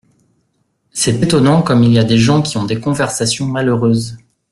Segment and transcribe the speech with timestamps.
[0.89, 4.17] C’est étonnant comme il y a des gens qui ont des conversations malheureuses!